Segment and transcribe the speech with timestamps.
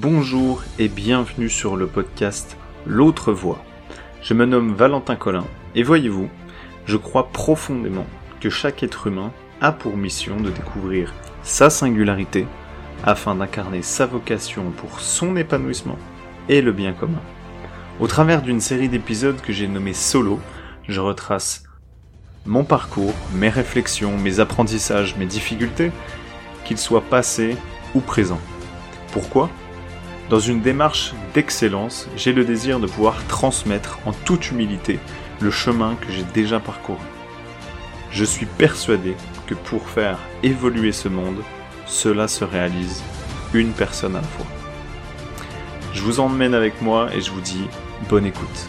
[0.00, 2.56] Bonjour et bienvenue sur le podcast
[2.86, 3.64] L'autre voix.
[4.22, 6.28] Je me nomme Valentin Collin et voyez-vous,
[6.86, 8.06] je crois profondément
[8.40, 12.46] que chaque être humain a pour mission de découvrir sa singularité
[13.02, 15.98] afin d'incarner sa vocation pour son épanouissement
[16.48, 17.22] et le bien commun.
[17.98, 20.38] Au travers d'une série d'épisodes que j'ai nommé Solo,
[20.86, 21.64] je retrace
[22.46, 25.90] mon parcours, mes réflexions, mes apprentissages, mes difficultés,
[26.64, 27.56] qu'ils soient passés
[27.96, 28.40] ou présents.
[29.10, 29.50] Pourquoi?
[30.30, 35.00] Dans une démarche d'excellence, j'ai le désir de pouvoir transmettre en toute humilité
[35.40, 37.00] le chemin que j'ai déjà parcouru.
[38.10, 39.16] Je suis persuadé
[39.46, 41.42] que pour faire évoluer ce monde,
[41.86, 43.02] cela se réalise
[43.54, 44.46] une personne à la fois.
[45.94, 47.64] Je vous emmène avec moi et je vous dis
[48.10, 48.68] bonne écoute.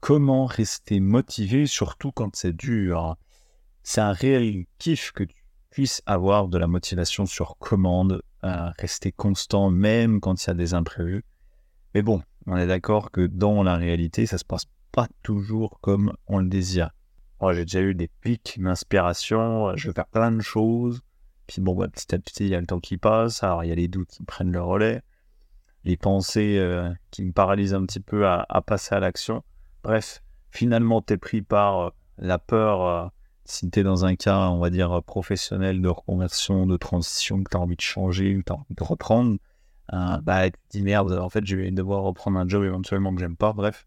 [0.00, 3.16] Comment rester motivé, surtout quand c'est dur?
[3.82, 5.34] C'est un réel kiff que tu
[5.70, 10.74] puisses avoir de la motivation sur commande, rester constant même quand il y a des
[10.74, 11.24] imprévus.
[11.94, 16.12] Mais bon, on est d'accord que dans la réalité, ça se passe pas toujours comme
[16.26, 16.90] on le désire.
[17.40, 21.00] Moi, j'ai déjà eu des pics d'inspiration, je veux faire plein de choses.
[21.46, 23.68] Puis bon, bah, petit à petit, il y a le temps qui passe, alors il
[23.68, 25.02] y a les doutes qui prennent le relais,
[25.84, 29.42] les pensées euh, qui me paralysent un petit peu à passer à l'action.
[29.82, 33.08] Bref, finalement, tu es pris par euh, la peur, euh,
[33.44, 37.50] si tu es dans un cas, on va dire, professionnel de reconversion, de transition, que
[37.50, 39.38] tu as envie de changer, que tu as envie de reprendre,
[39.92, 43.20] euh, bah, tu dis merde, en fait, je vais devoir reprendre un job éventuellement que
[43.20, 43.86] j'aime pas, bref.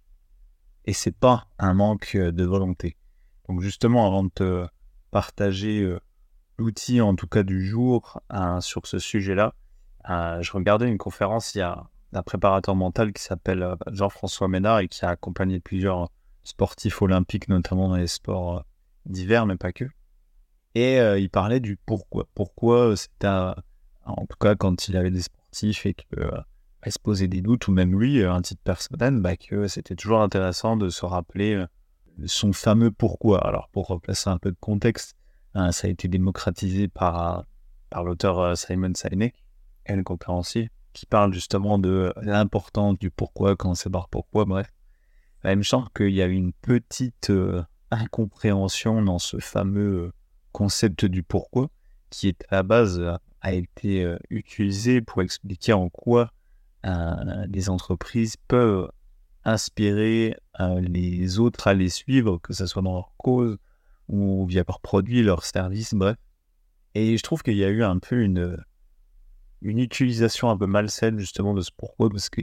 [0.86, 2.98] Et c'est pas un manque de volonté.
[3.48, 4.68] Donc, justement, avant de te
[5.12, 5.98] partager
[6.58, 8.22] l'outil, en tout cas du jour,
[8.60, 9.54] sur ce sujet-là,
[10.08, 14.80] je regardais une conférence il y a d'un préparateur mental qui s'appelle euh, Jean-François Ménard
[14.80, 16.10] et qui a accompagné plusieurs
[16.44, 18.64] sportifs olympiques, notamment dans les sports
[19.06, 19.86] euh, d'hiver, mais pas que.
[20.76, 22.28] Et euh, il parlait du pourquoi.
[22.36, 27.42] Pourquoi c'était, en tout cas, quand il avait des sportifs et qu'il se posait des
[27.42, 31.64] doutes, ou même lui, un titre personnel, bah, que c'était toujours intéressant de se rappeler
[32.26, 33.46] son fameux pourquoi.
[33.48, 35.16] Alors, pour replacer un peu de contexte,
[35.54, 37.46] hein, ça a été démocratisé par,
[37.90, 39.36] par l'auteur Simon Sinek,
[39.86, 44.72] et le conférencier qui parle justement de l'importance du pourquoi, quand c'est par pourquoi, bref.
[45.44, 47.62] Bah, il me semble qu'il y a une petite euh,
[48.02, 50.12] incompréhension dans ce fameux euh,
[50.52, 51.70] concept du pourquoi,
[52.10, 56.32] qui est à la base euh, a été utilisé pour expliquer en quoi
[57.48, 58.90] les entreprises peuvent
[59.44, 60.36] inspirer
[60.80, 63.60] les autres à les suivre, que ce soit dans leur cause
[64.08, 66.18] ou via leurs produits, leurs services, bref.
[66.96, 68.58] Et je trouve qu'il y a eu un peu une,
[69.62, 72.42] une utilisation un peu malsaine justement de ce pourquoi, parce que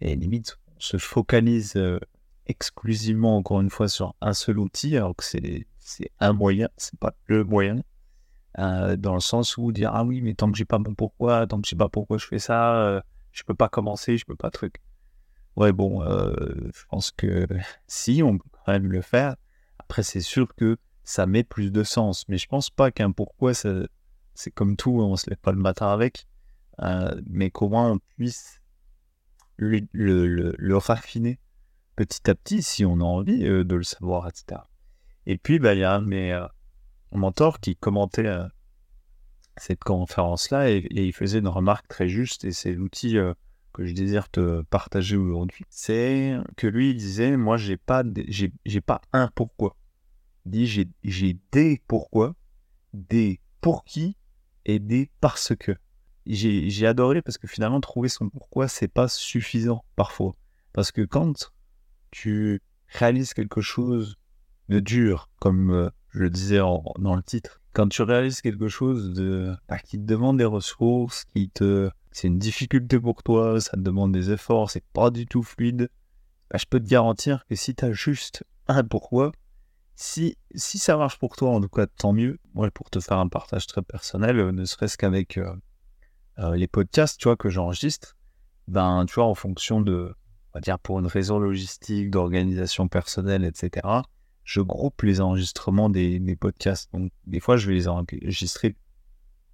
[0.00, 1.98] limite, on se focalise euh,
[2.46, 5.66] exclusivement, encore une fois, sur un seul outil, alors que c'est
[6.20, 7.82] un moyen, c'est pas le moyen,
[8.58, 11.46] euh, dans le sens où dire ah oui, mais tant que j'ai pas mon pourquoi,
[11.46, 13.00] tant que j'ai pas pourquoi je fais ça, euh,
[13.32, 14.82] je peux pas commencer, je peux pas truc.
[15.56, 17.46] Ouais, bon, je pense que
[17.86, 19.36] si, on peut quand même le faire.
[19.78, 23.54] Après, c'est sûr que ça met plus de sens, mais je pense pas qu'un pourquoi,
[23.54, 26.26] c'est comme tout, on se lève pas le matin avec.
[26.82, 28.60] Euh, mais comment on puisse
[29.56, 31.38] le, le, raffiner
[31.96, 34.60] petit à petit si on a envie euh, de le savoir, etc.
[35.26, 36.46] Et puis, bah, il y a un de mes euh,
[37.12, 38.30] mentors qui commentait
[39.56, 43.16] cette conférence-là et, il faisait une remarque très juste et c'est l'outil
[43.72, 45.64] que je désire te partager aujourd'hui.
[45.68, 49.76] C'est que lui, il disait, moi, j'ai pas, j'ai, pas un pourquoi.
[50.44, 52.34] Il dit, j'ai, j'ai des pourquoi,
[52.92, 54.16] des pour qui
[54.64, 55.76] et des parce que
[56.26, 60.34] j'ai adoré parce que finalement, trouver son pourquoi, c'est pas suffisant parfois.
[60.72, 61.52] Parce que quand
[62.16, 64.16] tu réalises quelque chose
[64.70, 69.12] de dur, comme euh, je le disais dans le titre, quand tu réalises quelque chose
[69.12, 73.72] de, bah, qui te demande des ressources, qui te, c'est une difficulté pour toi, ça
[73.72, 75.90] te demande des efforts, c'est pas du tout fluide,
[76.50, 79.32] bah, je peux te garantir que si tu as juste un pourquoi,
[79.94, 82.38] si, si ça marche pour toi, en tout cas, tant mieux.
[82.54, 85.54] Moi, pour te faire un partage très personnel, euh, ne serait-ce qu'avec euh,
[86.54, 88.16] les podcasts, tu vois, que j'enregistre,
[88.68, 90.14] ben, tu vois, en fonction de,
[90.60, 93.86] dire, pour une raison logistique, d'organisation personnelle, etc.,
[94.44, 96.92] je groupe les enregistrements des, podcasts.
[96.92, 98.76] Donc, des fois, je vais les enregistrer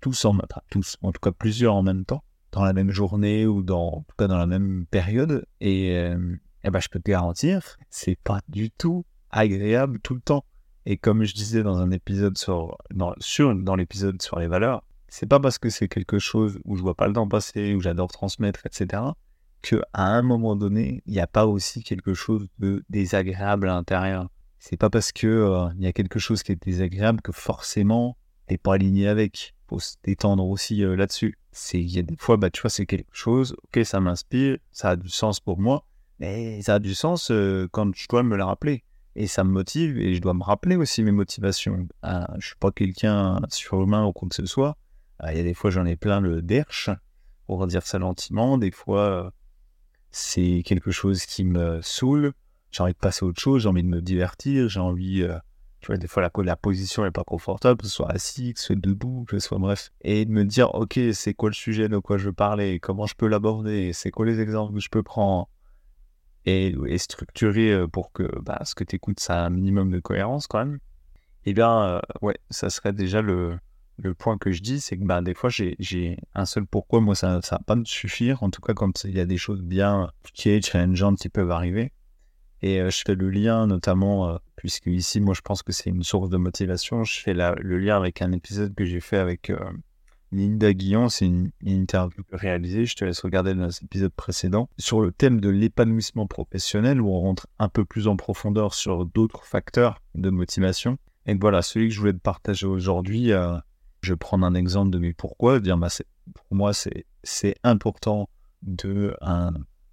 [0.01, 0.37] tous en,
[0.71, 2.23] tous, en tout cas plusieurs en même temps,
[2.53, 5.47] dans la même journée ou dans, en tout cas dans la même période.
[5.61, 10.45] Et, euh, ben, je peux te garantir, c'est pas du tout agréable tout le temps.
[10.85, 14.85] Et comme je disais dans un épisode sur, dans, sur, dans l'épisode sur les valeurs,
[15.09, 17.81] c'est pas parce que c'est quelque chose où je vois pas le temps passer, où
[17.81, 19.03] j'adore transmettre, etc.,
[19.63, 23.75] que à un moment donné, il n'y a pas aussi quelque chose de désagréable à
[23.75, 24.29] l'intérieur.
[24.59, 28.17] C'est pas parce que euh, il y a quelque chose qui est désagréable que forcément
[28.47, 29.55] t'es pas aligné avec.
[29.69, 31.39] Faut se détendre aussi euh, là-dessus.
[31.73, 34.91] Il y a des fois, bah, tu vois, c'est quelque chose, ok, ça m'inspire, ça
[34.91, 35.85] a du sens pour moi,
[36.19, 38.85] mais ça a du sens euh, quand je dois me le rappeler.
[39.15, 41.87] Et ça me motive et je dois me rappeler aussi mes motivations.
[42.01, 44.79] Ah, je suis pas quelqu'un surhumain ou quoi que ce soit.
[45.29, 46.89] Il y a des fois, j'en ai plein le derche,
[47.47, 48.57] pour dire ça lentement.
[48.57, 49.33] Des fois,
[50.13, 52.33] c'est quelque chose qui me saoule.
[52.71, 55.37] J'ai envie de passer à autre chose, j'ai envie de me divertir, j'ai envie euh,
[55.83, 58.61] tu vois, des fois, la, la position n'est pas confortable, que ce soit assis, que
[58.61, 59.91] ce soit debout, que ce soit bref.
[60.03, 63.07] Et de me dire, OK, c'est quoi le sujet de quoi je veux parler Comment
[63.07, 65.49] je peux l'aborder C'est quoi les exemples que je peux prendre
[66.45, 69.99] et, structurer euh, pour que bah, ce que tu écoutes, ça a un minimum de
[69.99, 70.79] cohérence quand même.
[71.47, 73.59] Eh bien, euh, ouais, ça serait déjà le,
[74.03, 77.01] le point que je dis, c'est que bah, des fois, j'ai un seul pourquoi.
[77.01, 78.43] Moi, ça ne va pas me suffire.
[78.43, 81.93] En tout cas, quand il y a des choses bien qui challengeantes qui peuvent arriver.
[82.63, 85.91] Et euh, je fais le lien notamment, euh, puisque ici, moi, je pense que c'est
[85.91, 87.05] une source de motivation.
[87.05, 89.59] Je fais le lien avec un épisode que j'ai fait avec euh,
[90.31, 91.09] Linda Guillon.
[91.09, 92.87] C'est une, interview réalisée.
[92.87, 94.69] Je te laisse regarder dans l'épisode précédent.
[94.79, 99.07] Sur le thème de l'épanouissement professionnel, où on rentre un peu plus en profondeur sur
[99.07, 100.99] d'autres facteurs de motivation.
[101.27, 103.33] Et voilà, celui que je voulais te partager aujourd'hui,
[104.03, 105.61] je vais prendre un exemple de mes pourquoi.
[105.61, 105.89] Dire, bah,
[106.35, 108.29] pour moi, c'est important
[108.63, 109.17] de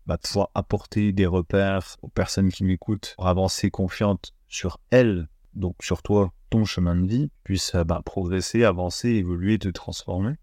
[0.05, 5.75] bah, pouvoir apporter des repères aux personnes qui m'écoutent pour avancer confiante sur elles, donc
[5.81, 10.33] sur toi, ton chemin de vie, puisse euh, bah, progresser, avancer, évoluer, te transformer.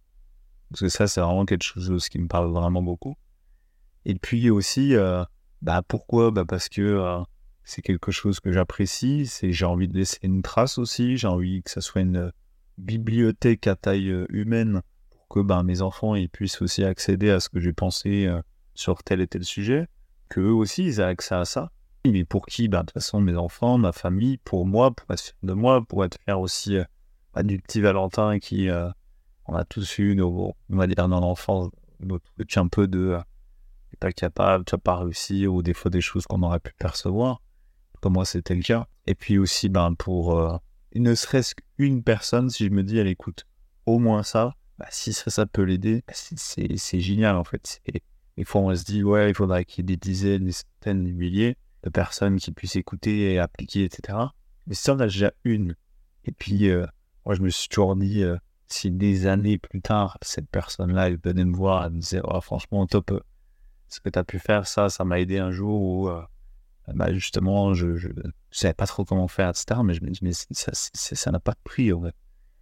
[0.70, 3.16] Parce que ça, c'est vraiment quelque chose qui me parle vraiment beaucoup.
[4.04, 5.24] Et puis aussi, euh,
[5.62, 6.32] bah, pourquoi?
[6.44, 7.18] Parce que euh,
[7.64, 11.70] c'est quelque chose que j'apprécie, j'ai envie de laisser une trace aussi, j'ai envie que
[11.70, 12.30] ça soit une
[12.78, 17.48] bibliothèque à taille humaine pour que bah, mes enfants ils puissent aussi accéder à ce
[17.48, 18.28] que j'ai pensé
[18.74, 19.88] sur tel et tel sujet,
[20.28, 21.70] qu'eux aussi, ils aient accès à ça.
[22.04, 22.68] Mais pour qui?
[22.68, 25.84] Bah, De toute façon, mes enfants, ma famille, pour moi, pour être fier de moi,
[25.84, 26.84] pour être fier aussi euh,
[27.34, 28.88] bah, du petit Valentin qui, euh,
[29.46, 31.70] on a tous eu, nos, on va dire, dans l'enfance,
[32.00, 33.20] notre truc un peu de euh,
[33.98, 37.40] pas capable, tu n'as pas réussi, ou des fois des choses qu'on aurait pu percevoir.
[38.02, 38.86] Comme moi, c'était le cas.
[39.06, 40.60] Et puis aussi, ben, pour
[40.94, 43.46] ne serait-ce qu'une personne, si je me dis, elle écoute
[43.86, 47.80] au moins ça, bah, si ça, ça peut l'aider, c'est génial en fait.
[48.36, 51.04] Des fois, on se dit, ouais, il faudrait qu'il y ait des dizaines, des centaines,
[51.04, 54.18] des milliers de personnes qui puissent écouter et appliquer, etc.
[54.66, 55.74] Mais si on a déjà une,
[56.24, 56.84] et puis, euh,
[57.24, 58.36] moi, je me suis toujours dit, euh,
[58.66, 62.40] si des années plus tard, cette personne-là, elle venait me voir, elle me disait, oh,
[62.40, 63.20] franchement, top, euh,
[63.88, 66.10] ce que tu as pu faire, ça, ça m'a aidé un jour où,
[66.94, 69.80] bah, justement, je ne savais pas trop comment faire, etc.
[69.84, 72.12] Mais je mais ça n'a pas de prix, en vrai.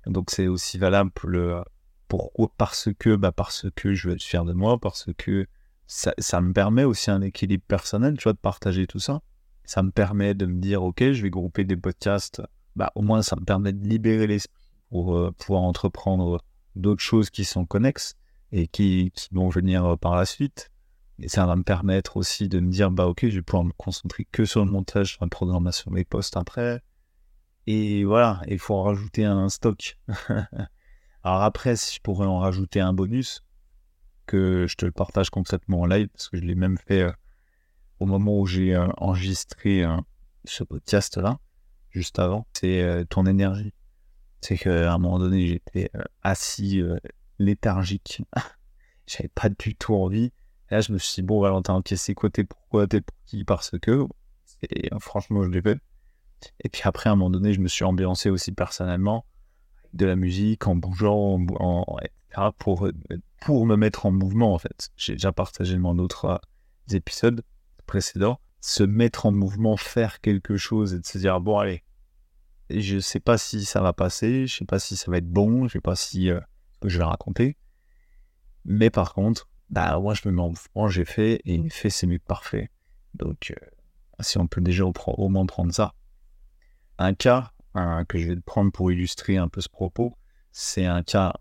[0.06, 1.62] Donc, c'est aussi valable pour le,
[2.08, 5.46] pourquoi, parce que, bah, parce que je veux être fier de moi, parce que
[5.86, 9.20] ça, me permet aussi un équilibre personnel, tu vois, de partager tout ça.
[9.64, 12.42] Ça me permet de me dire, ok, je vais grouper des podcasts.
[12.76, 14.60] Bah, au moins, ça me permet de libérer l'esprit
[14.90, 16.42] pour euh, pouvoir entreprendre
[16.76, 18.14] d'autres choses qui sont connexes
[18.52, 20.70] et qui, vont venir euh, par la suite.
[21.20, 23.72] Et ça va me permettre aussi de me dire, bah, ok, je vais pouvoir me
[23.76, 26.82] concentrer que sur le montage, sur la programmation des posts après.
[27.66, 29.98] Et voilà, il faut en rajouter un stock.
[31.22, 33.44] Alors après, si je pourrais en rajouter un bonus,
[34.26, 37.12] que je te le partage concrètement en live, parce que je l'ai même fait euh,
[38.00, 39.96] au moment où j'ai euh, enregistré euh,
[40.44, 41.38] ce podcast-là,
[41.90, 43.72] juste avant, c'est ton énergie.
[44.40, 45.90] C'est qu'à un moment donné, j'étais
[46.22, 46.82] assis,
[47.38, 48.22] léthargique.
[49.06, 50.32] J'avais pas du tout envie.
[50.70, 53.16] Et là, je me suis dit, bon, Valentin, ok, c'est quoi t'es pourquoi, t'es pour
[53.26, 54.06] qui, parce que.
[54.70, 55.78] Et franchement, je l'ai fait.
[56.60, 59.24] Et puis après, à un moment donné, je me suis ambiancé aussi personnellement
[59.92, 62.88] de la musique, en bougeant, en, pour,
[63.40, 64.90] pour me mettre en mouvement, en fait.
[64.96, 67.42] J'ai déjà partagé dans d'autres euh, épisodes
[67.86, 68.40] précédents.
[68.60, 71.84] Se mettre en mouvement, faire quelque chose et de se dire, bon, allez,
[72.70, 75.68] je sais pas si ça va passer, je sais pas si ça va être bon,
[75.68, 76.40] je sais pas si euh,
[76.82, 77.56] je vais raconter.
[78.64, 82.06] Mais par contre, bah, moi, je me mets en mouvement, j'ai fait, et fait, c'est
[82.06, 82.70] mieux que parfait.
[83.14, 83.66] Donc, euh,
[84.20, 85.94] si on peut déjà au, au moins prendre ça.
[86.98, 87.50] Un cas
[88.08, 90.16] que je vais prendre pour illustrer un peu ce propos,
[90.52, 91.32] c'est un cas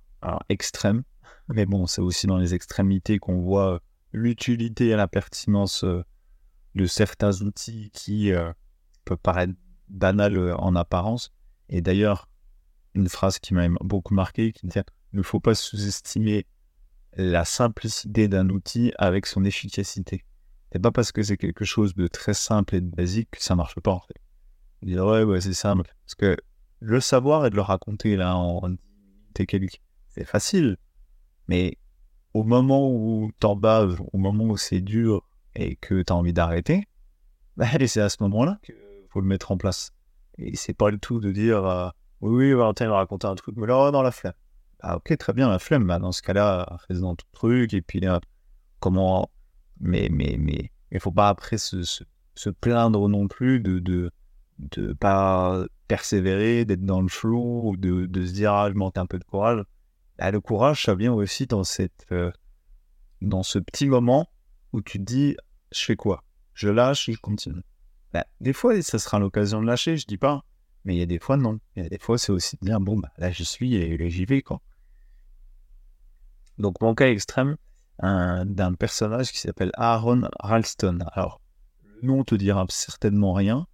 [0.50, 1.04] extrême,
[1.50, 3.80] mais bon, c'est aussi dans les extrémités qu'on voit euh,
[4.12, 6.04] l'utilité et la pertinence euh,
[6.76, 8.52] de certains outils qui euh,
[9.06, 9.54] peuvent paraître
[9.90, 11.32] banals en apparence.
[11.70, 12.30] Et d'ailleurs,
[12.96, 14.80] une phrase qui m'a beaucoup marqué, qui dit
[15.14, 16.46] il ne faut pas sous-estimer
[17.16, 20.24] la simplicité d'un outil avec son efficacité.
[20.72, 23.56] C'est pas parce que c'est quelque chose de très simple et de basique que ça
[23.56, 24.20] marche pas en fait.
[24.82, 25.94] Dire ouais, ouais, c'est simple.
[26.06, 26.38] Parce que
[26.80, 28.62] le savoir et de le raconter là en
[29.36, 30.78] c'est facile.
[31.48, 31.78] Mais
[32.34, 36.34] au moment où t'en baves, au moment où c'est dur et que tu as envie
[36.34, 36.88] d'arrêter,
[37.58, 38.76] bah, c'est à ce moment-là qu'il
[39.10, 39.92] faut le mettre en place.
[40.38, 41.90] Et c'est pas le tout de dire euh,
[42.22, 44.34] Oui, oui, Valentin il raconter un truc, mais là, dans la flemme.
[44.86, 45.88] Ah, ok, très bien, la flemme.
[45.88, 47.74] Bah, dans ce cas-là, fais dans tout truc.
[47.74, 48.20] Et puis, là,
[48.80, 49.32] comment.
[49.80, 52.04] Mais, mais, mais, il faut pas après se, se,
[52.36, 54.12] se, plaindre non plus de de,
[54.60, 58.98] de pas persévérer, d'être dans le flou, ou de, de, se dire, ah, je manque
[58.98, 59.64] un peu de courage.
[60.18, 62.32] Bah, le courage, ça vient aussi dans, cette, euh,
[63.22, 64.30] dans ce petit moment
[64.74, 65.38] où tu te dis,
[65.72, 66.24] je fais quoi?
[66.54, 67.64] Je lâche, je continue.
[68.14, 70.44] Bah, des fois, ça sera l'occasion de lâcher, je dis pas.
[70.86, 71.60] Mais il y a des fois, non.
[71.76, 74.10] Il y a des fois, c'est aussi de dire, bon, bah, là, je suis et,
[74.10, 74.62] j'y vais, quoi.
[76.58, 77.58] Donc, mon cas extrême
[78.02, 81.00] d'un personnage qui s'appelle Aaron Ralston.
[81.14, 81.40] Alors,
[81.84, 83.68] le nom te dira certainement rien.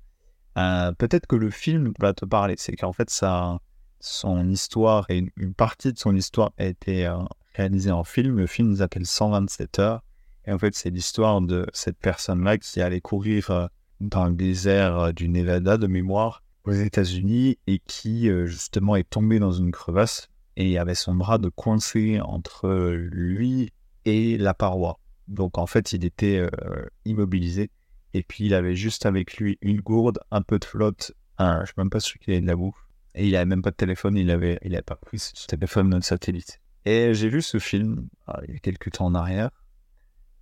[0.58, 2.56] Euh, peut-être que le film va te parler.
[2.58, 3.60] C'est qu'en fait, ça,
[4.00, 7.18] son histoire et une, partie de son histoire a été euh,
[7.56, 8.38] réalisée en film.
[8.38, 10.04] Le film s'appelle 127 heures.
[10.46, 13.68] Et en fait, c'est l'histoire de cette personne-là qui allait courir euh,
[14.00, 19.52] dans le désert du Nevada de mémoire aux États-Unis et qui justement est tombé dans
[19.52, 20.29] une crevasse
[20.60, 23.72] et avait son bras de coincé entre lui
[24.04, 25.00] et la paroi.
[25.30, 27.72] Donc en fait, il était euh, immobilisé
[28.14, 31.62] et puis il avait juste avec lui une gourde, un peu de flotte, un, je
[31.62, 32.76] ne suis même pas sûr qu'il ait de la bouffe.
[33.16, 35.92] Et il n'avait même pas de téléphone, il avait, il avait pas pris ce téléphone
[35.92, 36.60] de satellite.
[36.84, 39.52] Et j'ai vu ce film ah, il y a quelques temps en arrière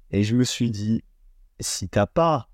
[0.09, 1.03] et je me suis dit,
[1.59, 2.49] si t'as pas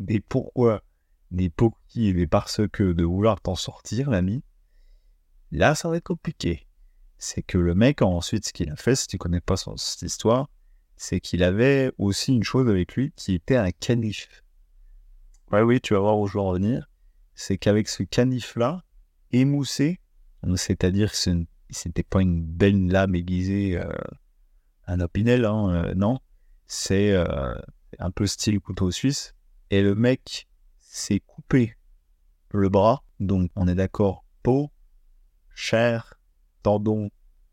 [0.00, 0.82] des pourquoi
[1.30, 1.52] des
[1.86, 4.42] qui et des parce que de vouloir t'en sortir, l'ami,
[5.52, 6.66] là, ça va être compliqué.
[7.22, 10.02] C'est que le mec, ensuite, ce qu'il a fait, si tu connais pas son, cette
[10.02, 10.48] histoire,
[10.96, 14.42] c'est qu'il avait aussi une chose avec lui qui était un canif.
[15.52, 16.90] Ouais, oui, tu vas voir où je veux en venir.
[17.34, 18.82] C'est qu'avec ce canif-là,
[19.32, 20.00] émoussé,
[20.56, 21.30] c'est-à-dire que ce
[21.86, 23.92] n'était pas une belle lame aiguisée, euh,
[24.86, 26.18] un opinel, hein, euh, non.
[26.66, 27.54] C'est euh,
[27.98, 29.34] un peu style couteau suisse.
[29.70, 30.48] Et le mec
[30.90, 31.76] c'est couper
[32.50, 33.04] le bras.
[33.20, 34.72] Donc, on est d'accord, peau,
[35.54, 36.19] chair,
[36.62, 37.10] tendons,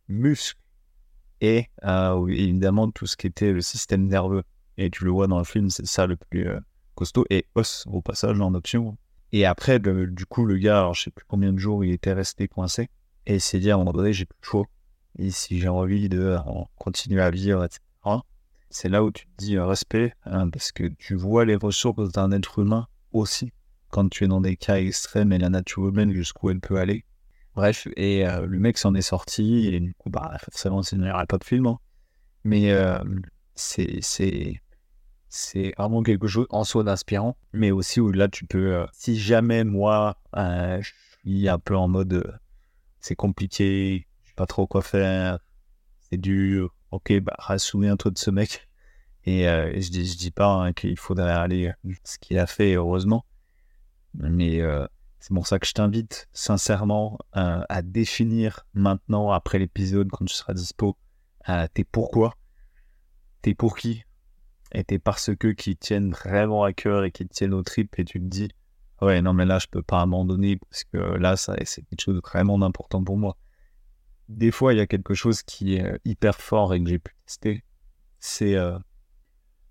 [0.08, 0.60] muscles
[1.42, 4.44] et euh, évidemment tout ce qui était le système nerveux.
[4.78, 6.60] Et tu le vois dans le film, c'est ça le plus euh,
[6.96, 7.26] costaud.
[7.30, 8.98] Et os au passage en option.
[9.32, 12.14] Et après, du coup, le gars, alors je sais plus combien de jours il était
[12.14, 12.90] resté coincé.
[13.26, 14.66] Et il s'est dit à un moment donné, j'ai plus de choix.
[15.20, 16.40] Et si j'ai envie de euh,
[16.78, 17.82] continuer à vivre, etc.
[18.70, 22.32] C'est là où tu te dis respect, hein, parce que tu vois les ressources d'un
[22.32, 23.52] être humain aussi
[23.90, 27.06] quand tu es dans des cas extrêmes et la nature humaine jusqu'où elle peut aller.
[27.58, 31.12] Bref, et euh, le mec s'en est sorti, et du coup, bah, forcément, c'est une
[31.28, 31.66] pas de film.
[31.66, 31.80] Hein.
[32.44, 33.00] Mais euh,
[33.56, 34.00] c'est,
[35.76, 39.64] vraiment quelque chose en soi d'inspirant, mais aussi où là, tu peux, euh, si jamais
[39.64, 40.92] moi, je
[41.24, 42.40] suis un peu en mode
[43.00, 45.40] c'est compliqué, je sais pas trop quoi faire,
[46.12, 48.70] c'est dur, ok, bah, souviens-toi de ce mec.
[49.26, 51.72] Et je, dis, je dis pas hein, qu'il faudrait aller
[52.04, 53.26] ce qu'il a fait, heureusement.
[54.14, 54.62] Mais
[55.20, 60.54] c'est pour ça que je t'invite sincèrement à définir maintenant, après l'épisode, quand tu seras
[60.54, 60.98] dispo,
[61.74, 62.36] tes pourquoi,
[63.42, 64.04] tes pour qui,
[64.74, 68.06] et tes parce que qui tiennent vraiment à cœur et qui tiennent au trip, et
[68.06, 68.50] tu te dis,
[69.02, 72.16] ouais, non, mais là, je peux pas abandonner parce que là, ça, c'est quelque chose
[72.16, 73.38] de vraiment important pour moi.
[74.28, 77.16] Des fois, il y a quelque chose qui est hyper fort et que j'ai pu
[77.26, 77.64] tester.
[78.20, 78.56] C'est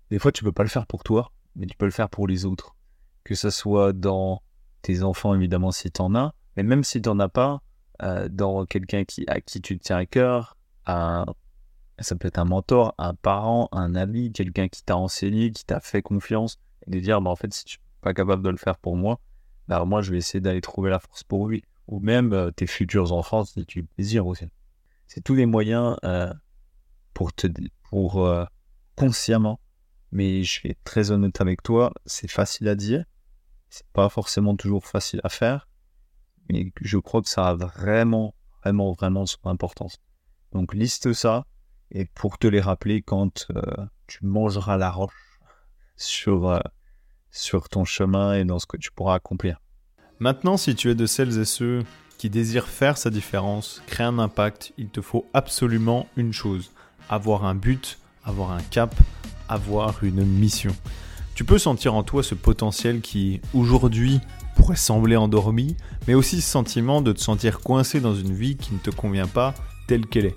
[0.09, 2.27] des fois, tu peux pas le faire pour toi, mais tu peux le faire pour
[2.27, 2.75] les autres.
[3.23, 4.41] Que ce soit dans
[4.87, 7.61] tes enfants, évidemment, si tu en as, mais même si tu n'en as pas,
[8.03, 12.95] euh, dans quelqu'un qui, à qui tu tiens à cœur, ça peut être un mentor,
[12.97, 17.21] un parent, un ami, quelqu'un qui t'a enseigné, qui t'a fait confiance, et de dire,
[17.21, 19.19] bah, en fait, si tu n'es pas capable de le faire pour moi,
[19.67, 21.65] bah, moi, je vais essayer d'aller trouver la force pour lui.
[21.89, 24.45] Ou même euh, tes futurs enfants, si tu désires aussi.
[25.07, 26.33] C'est tous les moyens euh,
[27.13, 27.47] pour te
[27.89, 28.29] pour
[28.95, 29.59] consciemment
[30.11, 33.03] mais je vais être très honnête avec toi, c'est facile à dire,
[33.69, 35.67] c'est pas forcément toujours facile à faire,
[36.49, 38.33] mais je crois que ça a vraiment,
[38.63, 39.97] vraiment, vraiment son importance.
[40.53, 41.45] Donc liste ça,
[41.91, 43.61] et pour te les rappeler quand euh,
[44.07, 45.39] tu mangeras la roche
[45.95, 46.59] sur, euh,
[47.31, 49.61] sur ton chemin et dans ce que tu pourras accomplir.
[50.19, 51.83] Maintenant, si tu es de celles et ceux
[52.17, 56.71] qui désirent faire sa différence, créer un impact, il te faut absolument une chose,
[57.09, 58.95] avoir un but, avoir un cap,
[59.47, 60.75] avoir une mission.
[61.37, 64.21] Tu peux sentir en toi ce potentiel qui, aujourd'hui,
[64.55, 65.77] pourrait sembler endormi,
[66.07, 69.27] mais aussi ce sentiment de te sentir coincé dans une vie qui ne te convient
[69.27, 69.53] pas
[69.85, 70.35] telle qu'elle est.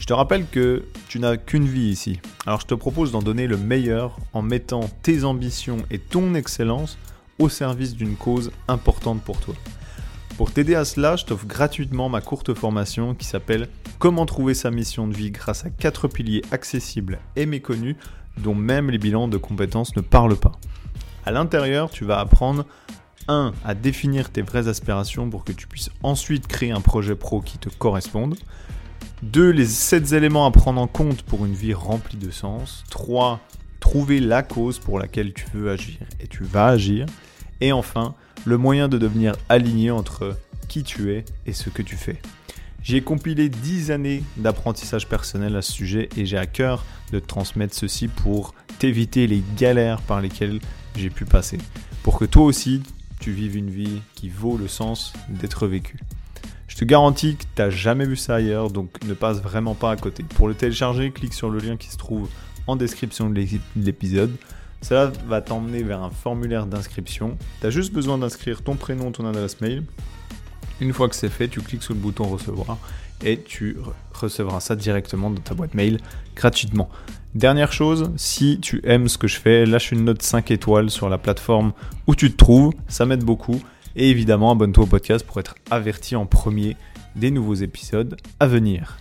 [0.00, 3.46] Je te rappelle que tu n'as qu'une vie ici, alors je te propose d'en donner
[3.46, 6.98] le meilleur en mettant tes ambitions et ton excellence
[7.38, 9.54] au service d'une cause importante pour toi.
[10.36, 13.68] Pour t'aider à cela, je t'offre gratuitement ma courte formation qui s'appelle
[14.00, 17.96] Comment trouver sa mission de vie grâce à quatre piliers accessibles et méconnus
[18.38, 20.52] dont même les bilans de compétences ne parlent pas.
[21.26, 22.64] À l'intérieur, tu vas apprendre
[23.28, 23.52] 1.
[23.64, 27.58] à définir tes vraies aspirations pour que tu puisses ensuite créer un projet pro qui
[27.58, 28.36] te corresponde.
[29.22, 29.50] 2.
[29.50, 32.84] Les 7 éléments à prendre en compte pour une vie remplie de sens.
[32.90, 33.40] 3.
[33.78, 37.06] Trouver la cause pour laquelle tu veux agir et tu vas agir.
[37.60, 40.36] Et enfin, le moyen de devenir aligné entre
[40.68, 42.20] qui tu es et ce que tu fais.
[42.82, 47.26] J'ai compilé 10 années d'apprentissage personnel à ce sujet et j'ai à cœur de te
[47.26, 50.60] transmettre ceci pour t'éviter les galères par lesquelles
[50.96, 51.58] j'ai pu passer.
[52.02, 52.82] Pour que toi aussi,
[53.20, 56.00] tu vives une vie qui vaut le sens d'être vécue.
[56.68, 59.90] Je te garantis que tu n'as jamais vu ça ailleurs, donc ne passe vraiment pas
[59.90, 60.22] à côté.
[60.22, 62.30] Pour le télécharger, clique sur le lien qui se trouve
[62.66, 63.44] en description de
[63.76, 64.34] l'épisode.
[64.80, 67.36] Cela va t'emmener vers un formulaire d'inscription.
[67.60, 69.82] Tu as juste besoin d'inscrire ton prénom, ton adresse mail.
[70.80, 72.78] Une fois que c'est fait, tu cliques sur le bouton recevoir
[73.24, 73.76] et tu
[74.12, 75.98] recevras ça directement dans ta boîte mail
[76.34, 76.88] gratuitement.
[77.34, 81.08] Dernière chose, si tu aimes ce que je fais, lâche une note 5 étoiles sur
[81.08, 81.72] la plateforme
[82.06, 83.62] où tu te trouves, ça m'aide beaucoup.
[83.94, 86.76] Et évidemment, abonne-toi au podcast pour être averti en premier
[87.14, 88.98] des nouveaux épisodes à venir.